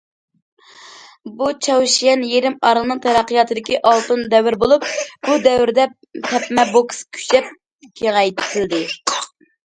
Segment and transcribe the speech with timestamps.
[1.39, 4.87] بۇ چاۋشيەن يېرىم ئارىلىنىڭ تەرەققىياتىدىكى ئالتۇن دەۋر بولۇپ،
[5.27, 5.85] بۇ دەۋردە
[6.31, 7.53] تەپمە بوكس كۈچەپ
[8.01, 8.81] كېڭەيتىلدى.